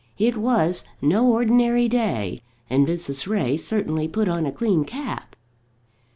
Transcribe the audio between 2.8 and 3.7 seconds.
Mrs. Ray